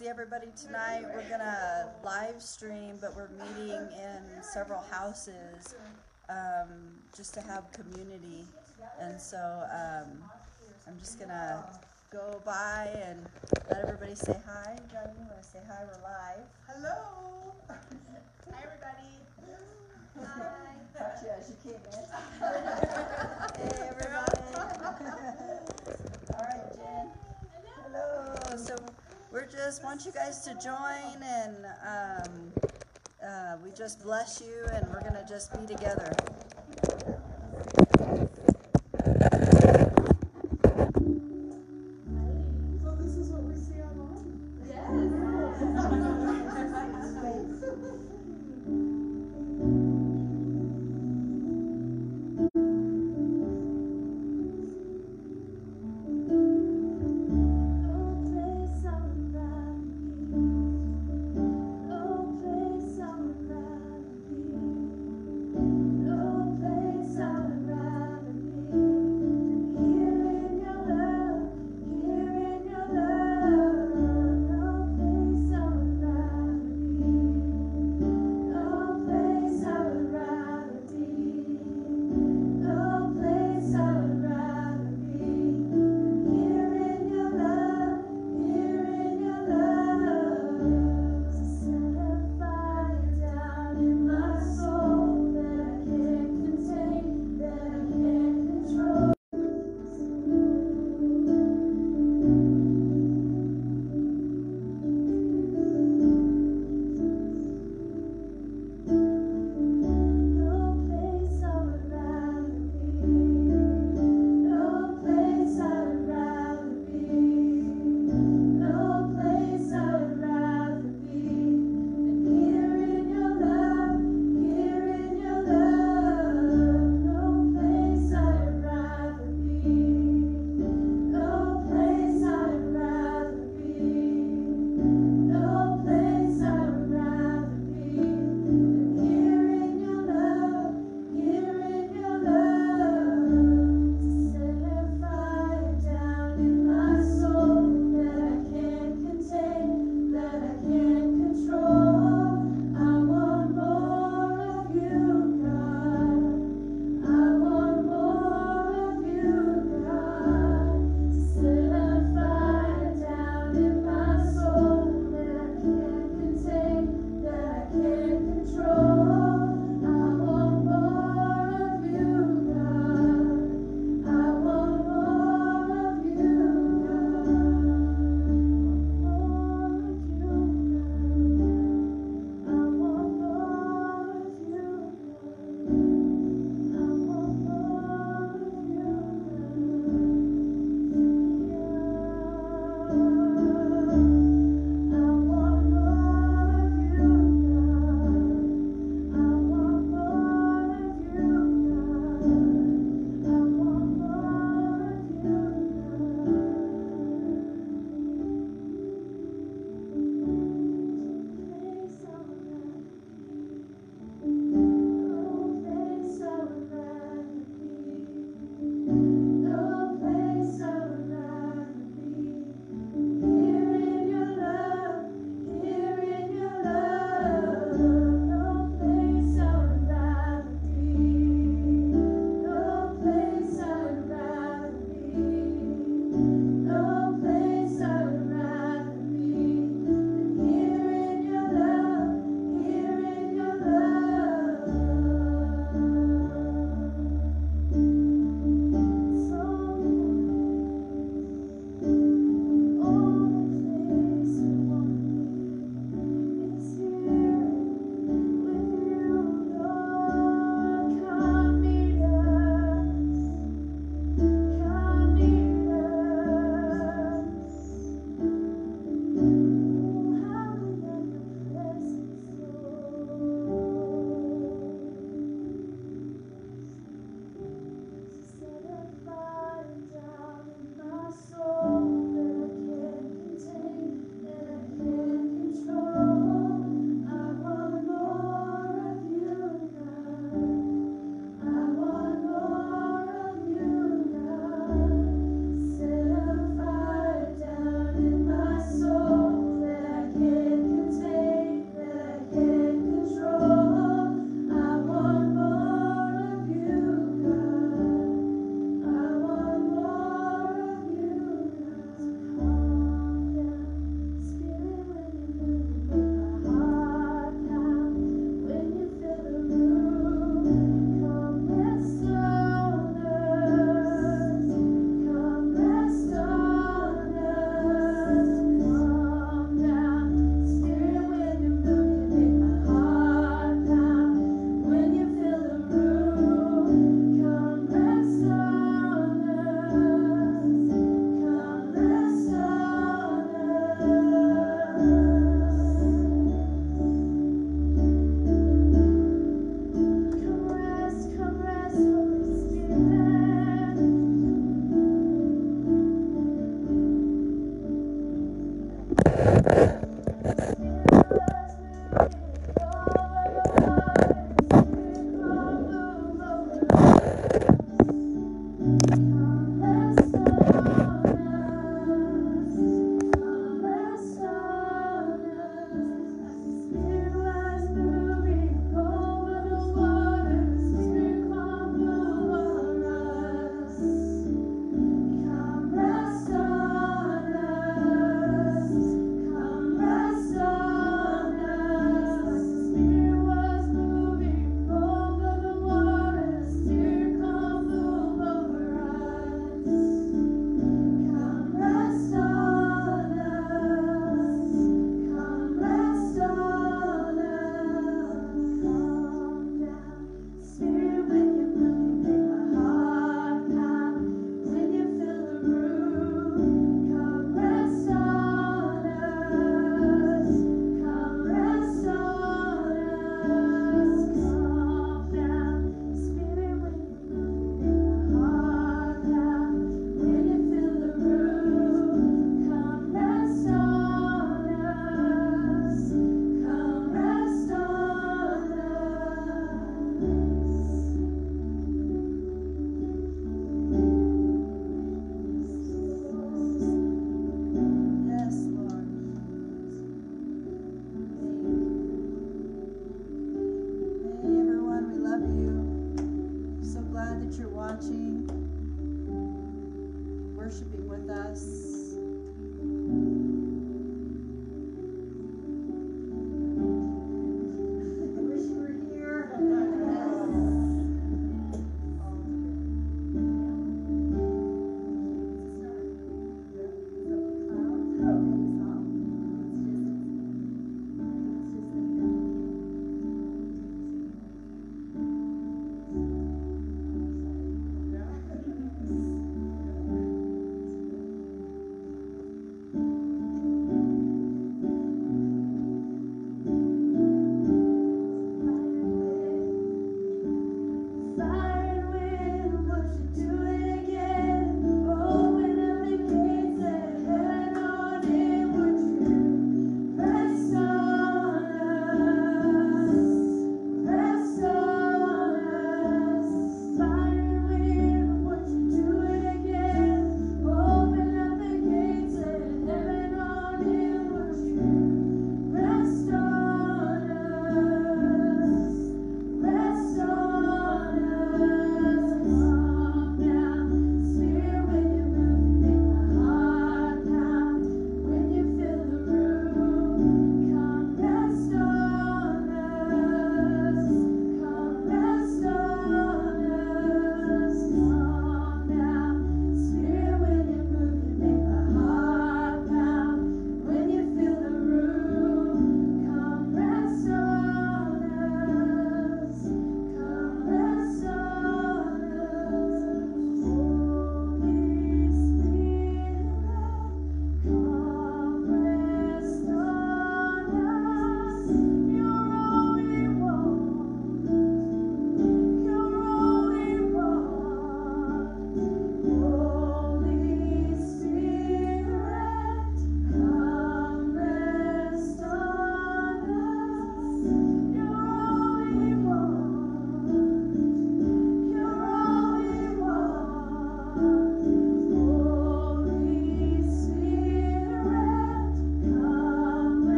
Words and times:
see 0.00 0.08
everybody 0.08 0.46
tonight. 0.56 1.02
We're 1.14 1.28
gonna 1.28 1.90
live 2.02 2.40
stream, 2.40 2.96
but 3.02 3.14
we're 3.14 3.28
meeting 3.58 3.86
in 3.92 4.42
several 4.42 4.82
houses 4.90 5.74
um, 6.30 6.96
just 7.14 7.34
to 7.34 7.42
have 7.42 7.70
community. 7.70 8.46
And 8.98 9.20
so 9.20 9.36
um, 9.70 10.22
I'm 10.86 10.98
just 11.00 11.20
gonna 11.20 11.62
go 12.10 12.40
by 12.46 12.88
and 13.04 13.26
let 13.68 13.84
everybody 13.84 14.14
say 14.14 14.36
hi. 14.46 14.78
Johnny, 14.90 15.12
you 15.18 15.26
wanna 15.28 15.42
say 15.42 15.58
hi? 15.68 15.84
We're 15.84 16.02
live. 16.02 16.48
Hello. 16.66 17.52
Hi, 18.52 18.64
everybody. 18.64 19.20
Hi. 20.18 20.46
Caught 20.96 21.22
you 21.22 21.28
as 21.38 21.50
you 21.50 21.56
came 21.62 21.82
in. 21.92 22.04
hey, 23.58 23.88
everybody. 23.90 24.40
All 26.34 26.44
right, 26.44 26.66
Jen. 26.74 27.06
Hello. 27.84 28.56
So 28.56 28.76
we're 29.30 29.46
just 29.46 29.84
want 29.84 30.04
you 30.04 30.12
guys 30.12 30.40
to 30.42 30.54
join, 30.54 31.22
and 31.22 31.56
um, 31.86 32.52
uh, 33.24 33.56
we 33.62 33.70
just 33.70 34.02
bless 34.02 34.40
you, 34.40 34.66
and 34.72 34.86
we're 34.88 35.02
gonna 35.02 35.24
just 35.28 35.52
be 35.52 35.66
together. 35.66 36.12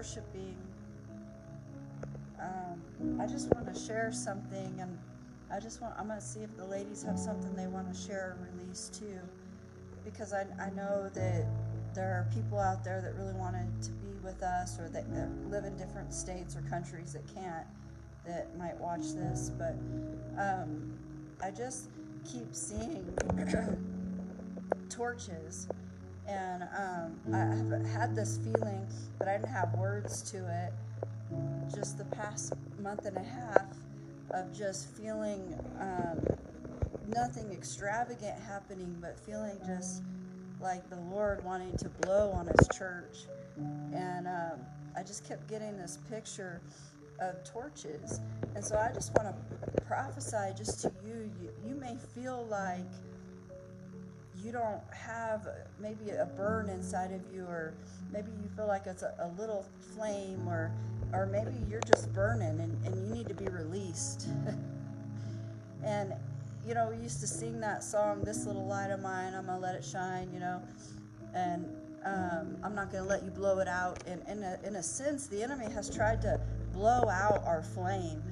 Worshiping, 0.00 0.56
um, 2.40 3.20
I 3.20 3.26
just 3.26 3.52
want 3.52 3.70
to 3.70 3.78
share 3.78 4.10
something, 4.12 4.78
and 4.80 4.98
I 5.52 5.60
just 5.60 5.82
want 5.82 5.92
I'm 5.98 6.08
gonna 6.08 6.22
see 6.22 6.40
if 6.40 6.56
the 6.56 6.64
ladies 6.64 7.02
have 7.02 7.18
something 7.18 7.54
they 7.54 7.66
want 7.66 7.92
to 7.92 8.00
share 8.00 8.38
or 8.38 8.48
release 8.56 8.90
too, 8.94 9.18
because 10.02 10.32
I 10.32 10.46
I 10.58 10.70
know 10.70 11.10
that 11.12 11.44
there 11.94 12.12
are 12.12 12.26
people 12.34 12.58
out 12.58 12.82
there 12.82 13.02
that 13.02 13.14
really 13.14 13.34
wanted 13.34 13.68
to 13.82 13.90
be 13.90 14.08
with 14.24 14.42
us 14.42 14.78
or 14.78 14.88
that, 14.88 15.04
that 15.12 15.28
live 15.50 15.64
in 15.64 15.76
different 15.76 16.14
states 16.14 16.56
or 16.56 16.62
countries 16.70 17.12
that 17.12 17.34
can't 17.34 17.66
that 18.26 18.56
might 18.56 18.78
watch 18.78 19.12
this, 19.12 19.50
but 19.58 19.74
um, 20.38 20.94
I 21.42 21.50
just 21.50 21.90
keep 22.24 22.54
seeing 22.54 23.04
torches 24.88 25.68
and 26.26 26.62
um, 26.62 27.34
I 27.34 27.38
have 27.38 27.86
had 27.86 28.16
this 28.16 28.38
feeling, 28.38 28.86
but 29.18 29.28
I 29.28 29.36
didn't 29.36 29.48
have 29.48 29.74
words 29.74 30.22
to 30.30 30.38
it. 30.38 30.72
Just 31.74 31.98
the 31.98 32.04
past 32.04 32.54
month 32.80 33.04
and 33.06 33.16
a 33.16 33.22
half 33.22 33.66
of 34.30 34.56
just 34.56 34.90
feeling 34.96 35.54
um, 35.80 36.20
nothing 37.08 37.50
extravagant 37.52 38.38
happening, 38.40 38.96
but 39.00 39.18
feeling 39.18 39.58
just 39.66 40.02
like 40.60 40.88
the 40.90 40.96
Lord 40.96 41.44
wanting 41.44 41.76
to 41.78 41.88
blow 41.88 42.30
on 42.32 42.46
His 42.46 42.68
church. 42.76 43.18
And 43.92 44.26
um, 44.26 44.60
I 44.96 45.02
just 45.02 45.26
kept 45.26 45.48
getting 45.48 45.76
this 45.78 45.98
picture 46.10 46.60
of 47.20 47.42
torches. 47.44 48.20
And 48.54 48.64
so 48.64 48.76
I 48.76 48.92
just 48.92 49.12
want 49.16 49.34
to 49.34 49.82
prophesy 49.82 50.54
just 50.56 50.80
to 50.82 50.92
you. 51.04 51.30
You, 51.40 51.50
you 51.68 51.74
may 51.74 51.96
feel 52.14 52.46
like 52.50 52.80
you 54.44 54.52
don't 54.52 54.82
have 54.92 55.46
maybe 55.80 56.10
a 56.10 56.26
burn 56.36 56.68
inside 56.68 57.12
of 57.12 57.20
you 57.34 57.44
or 57.44 57.74
maybe 58.12 58.30
you 58.42 58.48
feel 58.56 58.66
like 58.66 58.86
it's 58.86 59.02
a, 59.02 59.14
a 59.20 59.28
little 59.40 59.66
flame 59.94 60.48
or 60.48 60.72
or 61.12 61.26
maybe 61.26 61.50
you're 61.68 61.80
just 61.80 62.12
burning 62.14 62.60
and, 62.60 62.86
and 62.86 62.94
you 62.94 63.14
need 63.14 63.26
to 63.28 63.34
be 63.34 63.46
released. 63.46 64.28
And 65.82 66.12
you 66.66 66.74
know 66.74 66.90
we 66.90 67.02
used 67.02 67.20
to 67.20 67.26
sing 67.26 67.60
that 67.60 67.82
song 67.82 68.22
this 68.22 68.46
little 68.46 68.66
light 68.66 68.90
of 68.90 69.00
mine 69.00 69.34
i'm 69.34 69.46
gonna 69.46 69.58
let 69.58 69.74
it 69.74 69.84
shine 69.84 70.28
you 70.32 70.40
know? 70.40 70.60
And 71.34 71.64
um, 72.04 72.56
i'm 72.62 72.74
not 72.74 72.92
gonna 72.92 73.06
let 73.06 73.22
you 73.22 73.30
blow 73.30 73.58
it 73.60 73.68
out 73.68 74.02
and 74.06 74.22
in 74.28 74.42
a, 74.42 74.58
in 74.64 74.76
a 74.76 74.82
sense 74.82 75.26
the 75.26 75.42
enemy 75.42 75.70
has 75.72 75.88
tried 75.94 76.20
to 76.22 76.40
blow 76.72 77.08
out 77.08 77.42
our 77.46 77.62
flame 77.62 78.22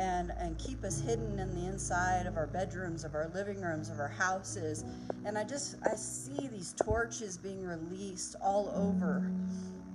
and, 0.00 0.32
and 0.38 0.56
keep 0.58 0.82
us 0.82 0.98
hidden 0.98 1.38
in 1.38 1.54
the 1.54 1.66
inside 1.66 2.24
of 2.24 2.38
our 2.38 2.46
bedrooms, 2.46 3.04
of 3.04 3.14
our 3.14 3.30
living 3.34 3.60
rooms, 3.60 3.90
of 3.90 4.00
our 4.00 4.08
houses. 4.08 4.82
And 5.26 5.36
I 5.36 5.44
just, 5.44 5.76
I 5.84 5.94
see 5.94 6.48
these 6.48 6.72
torches 6.82 7.36
being 7.36 7.62
released 7.62 8.34
all 8.40 8.72
over, 8.74 9.30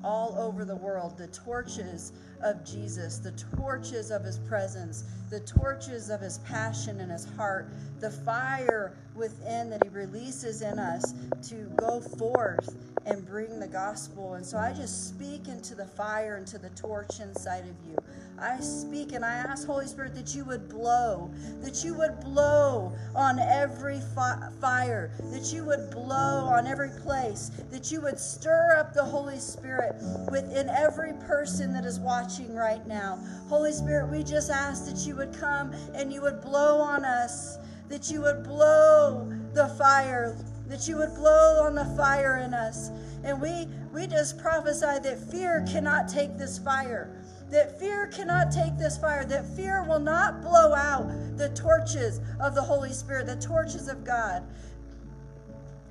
all 0.03 0.37
over 0.37 0.63
the 0.63 0.75
world. 0.75 1.17
The 1.17 1.27
torches 1.29 2.13
of 2.43 2.63
Jesus, 2.63 3.17
the 3.17 3.31
torches 3.31 4.11
of 4.11 4.23
his 4.23 4.37
presence, 4.37 5.05
the 5.31 5.39
torches 5.39 6.11
of 6.11 6.21
his 6.21 6.37
passion 6.39 6.99
and 6.99 7.11
his 7.11 7.25
heart, 7.35 7.67
the 7.99 8.11
fire 8.11 8.95
within 9.15 9.71
that 9.71 9.83
he 9.83 9.89
releases 9.89 10.61
in 10.61 10.77
us 10.77 11.15
to 11.49 11.67
go 11.77 11.99
forth 11.99 12.77
and 13.07 13.25
bring 13.25 13.59
the 13.59 13.67
gospel. 13.67 14.35
And 14.35 14.45
so 14.45 14.59
I 14.59 14.71
just 14.71 15.07
speak 15.07 15.47
into 15.47 15.73
the 15.73 15.85
fire, 15.85 16.37
into 16.37 16.59
the 16.59 16.69
torch 16.69 17.19
inside 17.19 17.63
of 17.63 17.75
you. 17.89 17.97
I 18.37 18.59
speak 18.59 19.13
and 19.13 19.23
I 19.23 19.33
ask, 19.33 19.65
Holy 19.65 19.87
Spirit, 19.87 20.13
that 20.15 20.35
you 20.35 20.43
would 20.45 20.67
blow, 20.67 21.31
that 21.61 21.85
you 21.85 21.93
would 21.93 22.19
blow 22.19 22.93
on 23.15 23.39
every 23.39 24.01
fi- 24.13 24.49
fire, 24.59 25.11
that 25.31 25.53
you 25.53 25.63
would 25.63 25.89
blow 25.89 26.45
on 26.45 26.67
every 26.67 26.89
place, 27.01 27.51
that 27.71 27.91
you 27.91 28.01
would 28.01 28.19
stir 28.19 28.75
up 28.77 28.93
the 28.93 29.03
Holy 29.03 29.39
Spirit 29.39 29.95
within 30.29 30.69
every 30.69 31.13
person 31.13 31.71
that 31.73 31.85
is 31.85 31.99
watching 31.99 32.53
right 32.53 32.85
now. 32.87 33.19
Holy 33.47 33.71
Spirit, 33.71 34.11
we 34.11 34.21
just 34.21 34.49
ask 34.49 34.85
that 34.85 35.07
you 35.07 35.15
would 35.15 35.33
come 35.33 35.71
and 35.93 36.11
you 36.11 36.21
would 36.21 36.41
blow 36.41 36.79
on 36.79 37.05
us, 37.05 37.57
that 37.87 38.11
you 38.11 38.21
would 38.21 38.43
blow 38.43 39.31
the 39.53 39.69
fire, 39.77 40.35
that 40.67 40.87
you 40.89 40.97
would 40.97 41.13
blow 41.15 41.63
on 41.63 41.73
the 41.73 41.85
fire 41.95 42.37
in 42.45 42.53
us. 42.53 42.89
And 43.23 43.41
we 43.41 43.67
we 43.93 44.07
just 44.07 44.37
prophesy 44.37 44.99
that 45.01 45.31
fear 45.31 45.65
cannot 45.71 46.09
take 46.09 46.37
this 46.37 46.59
fire 46.59 47.09
that 47.49 47.79
fear 47.79 48.07
cannot 48.07 48.51
take 48.51 48.77
this 48.77 48.97
fire, 48.97 49.25
that 49.25 49.45
fear 49.55 49.83
will 49.83 49.99
not 49.99 50.41
blow 50.41 50.73
out 50.73 51.07
the 51.37 51.49
torches 51.49 52.19
of 52.39 52.55
the 52.55 52.61
Holy 52.61 52.91
Spirit, 52.91 53.27
the 53.27 53.35
torches 53.35 53.87
of 53.87 54.03
God. 54.03 54.43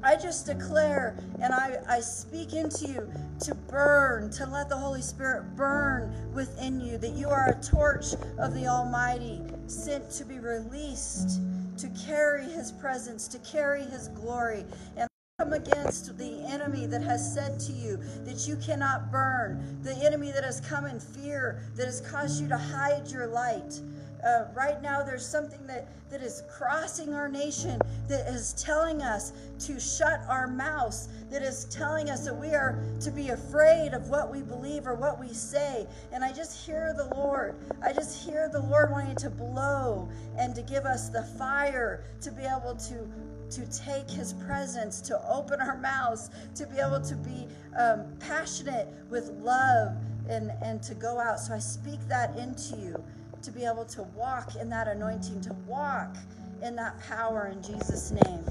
I 0.02 0.16
just 0.16 0.44
declare 0.44 1.16
and 1.40 1.54
I, 1.54 1.78
I 1.88 2.00
speak 2.00 2.52
into 2.52 2.86
you 2.86 3.12
to 3.40 3.54
burn, 3.54 4.30
to 4.32 4.44
let 4.46 4.68
the 4.68 4.76
Holy 4.76 5.00
Spirit 5.00 5.56
burn 5.56 6.14
within 6.34 6.78
you, 6.78 6.98
that 6.98 7.12
you 7.12 7.28
are 7.30 7.48
a 7.48 7.62
torch 7.62 8.12
of 8.38 8.54
the 8.54 8.66
Almighty, 8.66 9.40
sent 9.66 10.10
to 10.10 10.26
be 10.26 10.38
released, 10.40 11.40
to 11.78 11.88
carry 12.06 12.44
His 12.44 12.70
presence, 12.70 13.26
to 13.28 13.38
carry 13.38 13.82
His 13.82 14.08
glory. 14.08 14.66
And 14.96 15.08
come 15.40 15.52
against 15.52 16.16
the 16.16 16.44
enemy 16.46 16.86
that 16.86 17.02
has 17.02 17.34
said 17.34 17.58
to 17.58 17.72
you 17.72 17.98
that 18.24 18.46
you 18.46 18.56
cannot 18.64 19.10
burn, 19.10 19.80
the 19.82 19.92
enemy 19.96 20.30
that 20.30 20.44
has 20.44 20.60
come 20.60 20.86
in 20.86 21.00
fear, 21.00 21.60
that 21.74 21.86
has 21.86 22.00
caused 22.02 22.40
you 22.40 22.46
to 22.46 22.56
hide 22.56 23.10
your 23.10 23.26
light. 23.26 23.80
Uh, 24.24 24.44
right 24.54 24.80
now, 24.80 25.02
there's 25.02 25.26
something 25.26 25.66
that, 25.66 25.88
that 26.08 26.22
is 26.22 26.44
crossing 26.48 27.12
our 27.12 27.28
nation 27.28 27.80
that 28.08 28.28
is 28.28 28.52
telling 28.52 29.02
us 29.02 29.32
to 29.58 29.80
shut 29.80 30.20
our 30.28 30.46
mouths, 30.46 31.08
that 31.32 31.42
is 31.42 31.64
telling 31.64 32.10
us 32.10 32.24
that 32.24 32.34
we 32.34 32.54
are 32.54 32.78
to 33.00 33.10
be 33.10 33.30
afraid 33.30 33.92
of 33.92 34.08
what 34.08 34.30
we 34.30 34.40
believe 34.40 34.86
or 34.86 34.94
what 34.94 35.18
we 35.18 35.28
say. 35.28 35.84
And 36.12 36.22
I 36.22 36.32
just 36.32 36.64
hear 36.64 36.94
the 36.96 37.12
Lord. 37.12 37.56
I 37.82 37.92
just 37.92 38.24
hear 38.24 38.48
the 38.48 38.60
Lord 38.60 38.92
wanting 38.92 39.16
to 39.16 39.30
blow 39.30 40.08
and 40.38 40.54
to 40.54 40.62
give 40.62 40.84
us 40.84 41.08
the 41.08 41.24
fire 41.36 42.04
to 42.20 42.30
be 42.30 42.44
able 42.44 42.76
to 42.76 43.08
to 43.54 43.66
take 43.66 44.10
his 44.10 44.32
presence, 44.32 45.00
to 45.02 45.20
open 45.28 45.60
our 45.60 45.78
mouths, 45.78 46.30
to 46.54 46.66
be 46.66 46.78
able 46.78 47.00
to 47.00 47.14
be 47.16 47.46
um, 47.78 48.04
passionate 48.18 48.88
with 49.10 49.30
love 49.40 49.96
and, 50.28 50.50
and 50.62 50.82
to 50.82 50.94
go 50.94 51.20
out. 51.20 51.38
So 51.38 51.54
I 51.54 51.58
speak 51.58 52.00
that 52.08 52.36
into 52.38 52.76
you 52.76 53.02
to 53.42 53.50
be 53.52 53.64
able 53.64 53.84
to 53.84 54.02
walk 54.02 54.56
in 54.56 54.68
that 54.70 54.88
anointing, 54.88 55.40
to 55.42 55.52
walk 55.66 56.16
in 56.62 56.74
that 56.76 56.98
power 57.06 57.52
in 57.52 57.62
Jesus' 57.62 58.10
name. 58.10 58.44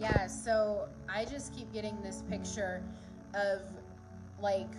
Yeah, 0.00 0.26
so 0.26 0.88
I 1.08 1.24
just 1.24 1.54
keep 1.54 1.72
getting 1.72 2.00
this 2.02 2.22
picture 2.28 2.82
of 3.34 3.60
like 4.40 4.70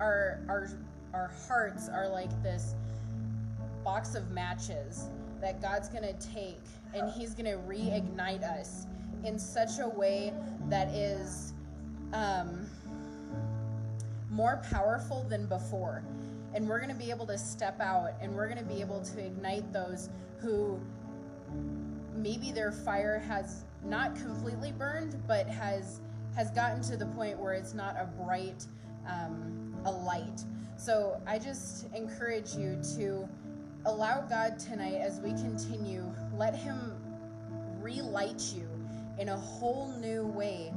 our 0.00 0.40
our 0.48 0.68
our 1.12 1.30
hearts 1.48 1.88
are 1.88 2.08
like 2.08 2.30
this 2.42 2.74
box 3.86 4.16
of 4.16 4.28
matches 4.32 5.10
that 5.40 5.62
God's 5.62 5.88
going 5.88 6.02
to 6.02 6.28
take 6.34 6.58
and 6.92 7.08
He's 7.08 7.34
going 7.34 7.46
to 7.46 7.56
reignite 7.58 8.42
us 8.42 8.84
in 9.24 9.38
such 9.38 9.78
a 9.78 9.88
way 9.88 10.32
that 10.68 10.88
is 10.88 11.52
um, 12.12 12.66
more 14.28 14.60
powerful 14.72 15.24
than 15.30 15.46
before. 15.46 16.02
And 16.52 16.68
we're 16.68 16.80
going 16.80 16.92
to 16.92 16.98
be 16.98 17.10
able 17.10 17.26
to 17.26 17.38
step 17.38 17.80
out 17.80 18.14
and 18.20 18.34
we're 18.34 18.48
going 18.48 18.58
to 18.58 18.64
be 18.64 18.80
able 18.80 19.02
to 19.02 19.24
ignite 19.24 19.72
those 19.72 20.10
who 20.40 20.80
maybe 22.16 22.50
their 22.50 22.72
fire 22.72 23.22
has 23.28 23.62
not 23.84 24.16
completely 24.16 24.72
burned, 24.72 25.16
but 25.28 25.46
has 25.46 26.00
has 26.34 26.50
gotten 26.50 26.82
to 26.82 26.96
the 26.96 27.06
point 27.06 27.38
where 27.38 27.52
it's 27.52 27.72
not 27.72 27.94
a 28.00 28.06
bright 28.24 28.66
um, 29.08 29.72
a 29.84 29.92
light. 29.92 30.40
So 30.76 31.20
I 31.24 31.38
just 31.38 31.86
encourage 31.94 32.54
you 32.54 32.78
to 32.96 33.28
allow 33.86 34.20
God 34.20 34.58
tonight 34.58 34.96
as 35.00 35.20
we 35.20 35.30
continue, 35.30 36.04
let 36.34 36.54
Him 36.56 36.92
relight 37.80 38.52
you 38.54 38.68
in 39.18 39.28
a 39.28 39.36
whole 39.36 39.94
new 40.00 40.26
way 40.26 40.72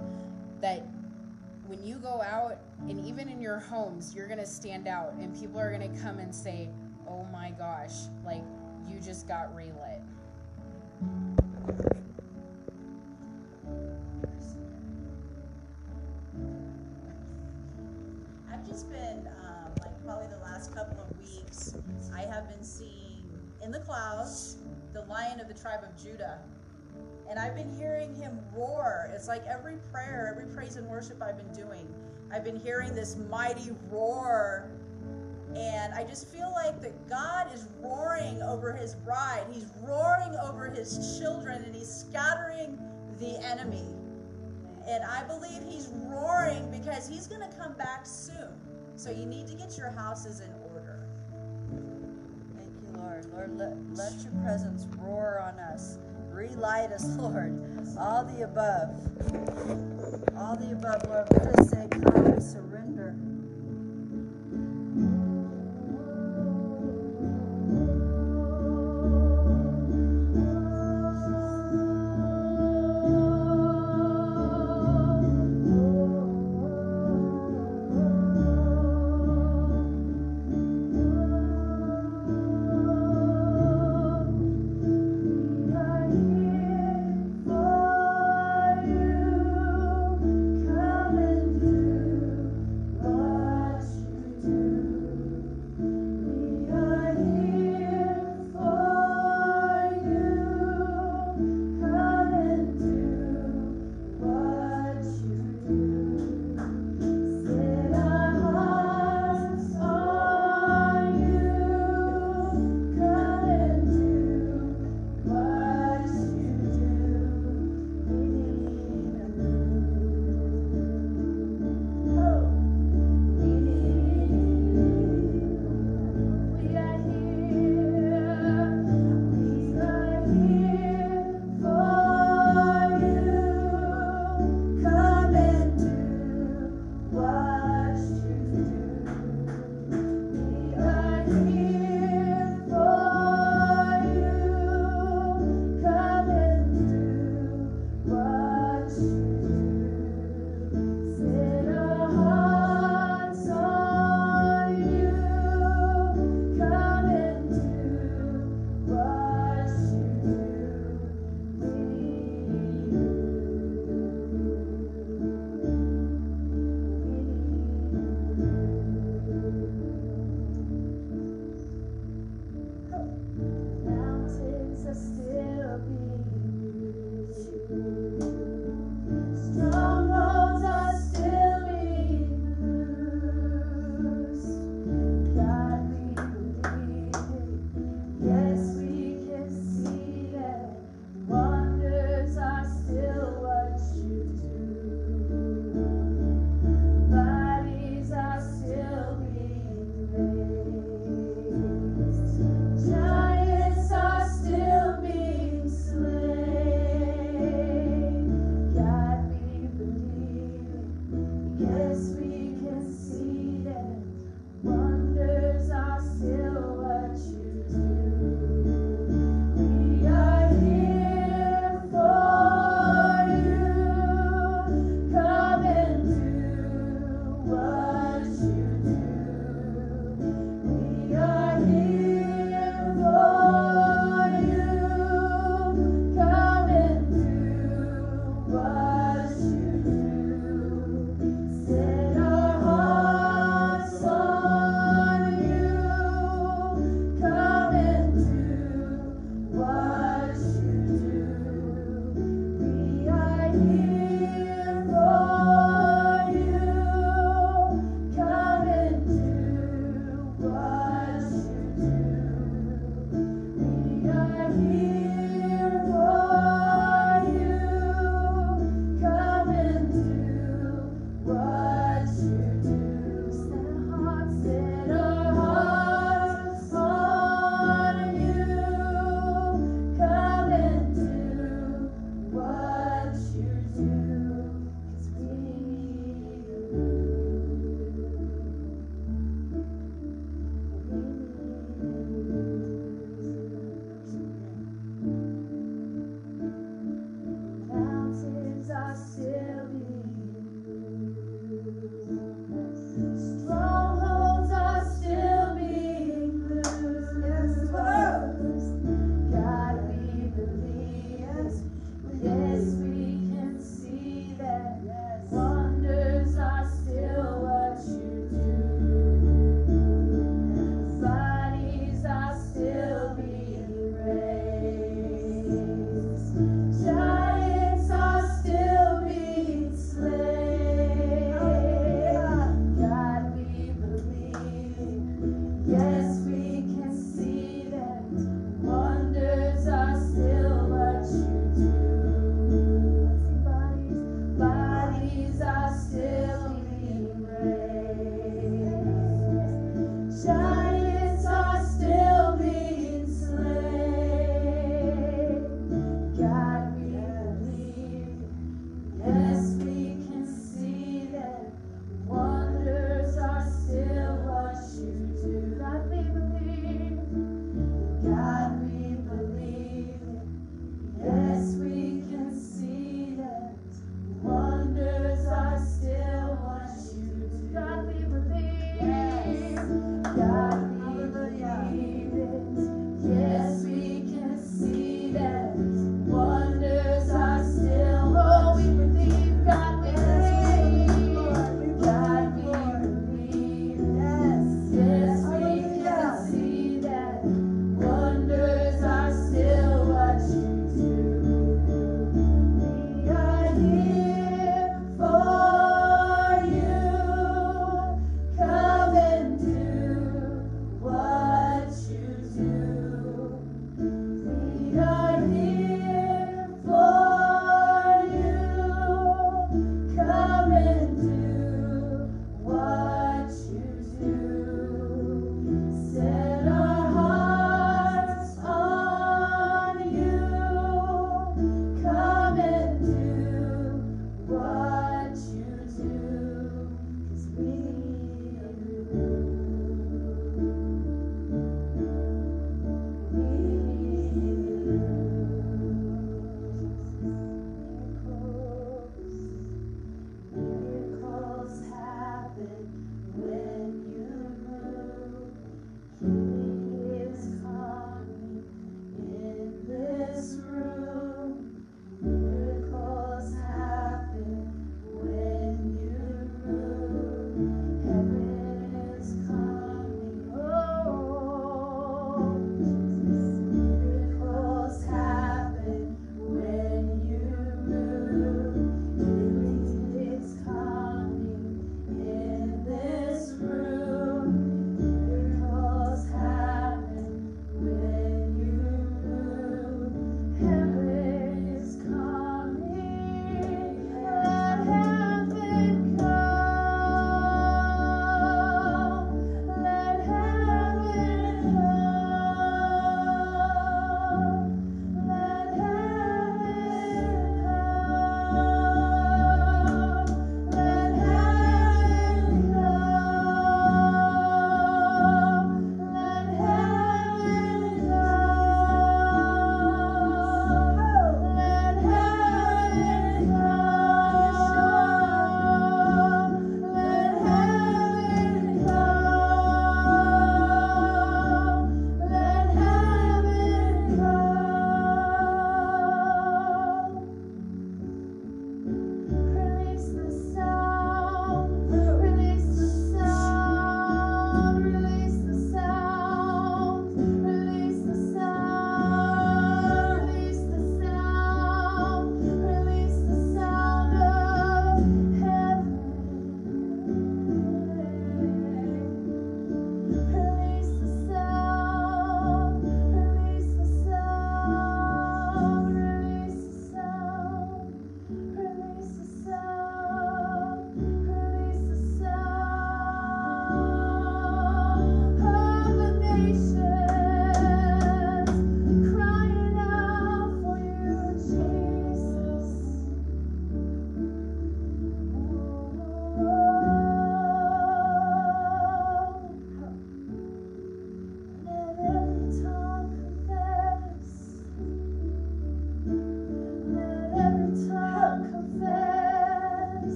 that 0.62 0.86
when 1.66 1.84
you 1.84 1.96
go 1.96 2.22
out 2.22 2.60
and 2.88 3.04
even 3.06 3.28
in 3.28 3.42
your 3.42 3.60
homes, 3.60 4.14
you're 4.16 4.28
going 4.28 4.40
to 4.40 4.46
stand 4.46 4.88
out 4.88 5.14
and 5.14 5.38
people 5.40 5.60
are 5.60 5.72
going 5.76 5.92
to 5.94 6.02
come 6.02 6.20
and 6.20 6.34
say, 6.34 6.70
oh 7.08 7.26
my 7.32 7.52
gosh, 7.58 7.94
like 8.24 8.44
you 8.88 9.00
just 9.00 9.28
got 9.28 9.54
relit. 9.56 10.02
I've 18.52 18.68
just 18.68 18.90
been, 18.90 19.28
um, 19.44 19.72
like, 19.80 20.06
probably 20.06 20.28
the 20.28 20.44
last 20.44 20.74
couple 20.74 20.98
of 21.04 21.18
weeks, 21.20 21.76
I 22.20 22.26
have 22.34 22.50
been 22.50 22.64
seeing 22.64 23.24
in 23.64 23.72
the 23.72 23.80
clouds 23.80 24.58
the 24.94 25.02
lion 25.04 25.40
of 25.40 25.48
the 25.48 25.54
tribe 25.54 25.82
of 25.84 26.02
Judah. 26.02 26.40
And 27.30 27.40
I've 27.40 27.56
been 27.56 27.72
hearing 27.78 28.14
him 28.14 28.40
roar. 28.54 29.10
It's 29.16 29.28
like 29.28 29.46
every 29.46 29.78
prayer, 29.94 30.36
every 30.36 30.54
praise 30.54 30.76
and 30.76 30.86
worship 30.88 31.22
I've 31.22 31.38
been 31.38 31.54
doing, 31.54 31.88
I've 32.32 32.44
been 32.44 32.60
hearing 32.60 32.94
this 32.94 33.16
mighty 33.30 33.72
roar. 33.90 34.70
And 35.56 35.94
I 35.94 36.04
just 36.04 36.28
feel 36.28 36.52
like 36.52 36.82
that 36.82 37.08
God 37.08 37.54
is 37.54 37.68
roaring 37.82 38.42
over 38.42 38.74
his 38.74 38.96
bride. 38.96 39.46
He's 39.52 39.68
roaring 39.82 40.36
over 40.44 40.70
his 40.70 41.18
children 41.20 41.64
and 41.64 41.74
he's 41.74 41.88
scattering 41.88 42.78
the 43.20 43.40
enemy. 43.46 43.86
And 44.88 45.04
I 45.06 45.24
believe 45.24 45.64
he's 45.66 45.88
roaring 45.94 46.70
because 46.70 47.08
he's 47.08 47.28
going 47.28 47.50
to 47.50 47.58
come 47.58 47.74
back 47.74 48.06
soon. 48.06 48.60
So 48.98 49.10
you 49.10 49.26
need 49.26 49.48
to 49.48 49.56
get 49.56 49.78
your 49.78 49.92
houses 49.92 50.42
in 50.42 50.52
Lord. 53.28 53.50
Lord, 53.50 53.58
let, 53.58 53.98
let 53.98 54.14
your 54.24 54.34
presence 54.44 54.88
roar 54.98 55.40
on 55.42 55.60
us. 55.60 55.98
Relight 56.32 56.92
us, 56.92 57.06
Lord. 57.18 57.54
All 58.00 58.24
the 58.26 58.44
above. 58.44 58.96
All 60.38 60.56
the 60.56 60.72
above, 60.72 61.04
Lord. 61.10 61.70
Say, 61.70 61.88
come. 61.90 62.69